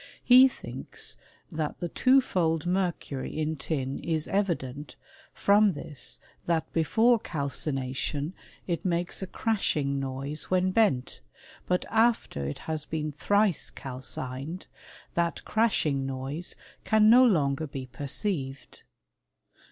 He 0.23 0.47
thinks 0.47 1.15
that 1.51 1.79
the 1.79 1.87
twofold 1.87 2.65
mercury 2.65 3.37
in 3.37 3.55
tin 3.55 3.99
is 3.99 4.27
evident, 4.27 4.95
from 5.31 5.73
this, 5.73 6.19
that 6.47 6.73
before 6.73 7.19
calcination 7.19 8.33
it 8.65 8.83
makes 8.83 9.21
a 9.21 9.27
crashing 9.27 9.99
noise 9.99 10.45
when 10.49 10.71
bent, 10.71 11.21
but 11.67 11.85
after 11.91 12.43
it 12.47 12.57
has 12.65 12.83
been 12.85 13.11
thrice 13.11 13.69
cal 13.69 13.99
cined, 13.99 14.63
that 15.13 15.45
crashing 15.45 16.07
noise 16.07 16.55
can 16.83 17.07
no 17.07 17.23
longer 17.23 17.67
be 17.67 17.85
per 17.85 18.05
ceived. 18.07 18.81